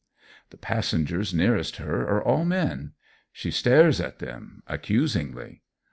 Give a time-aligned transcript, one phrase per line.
[0.49, 2.93] The passengers nearest her are all men.
[3.31, 5.61] She stares at them, accusingly.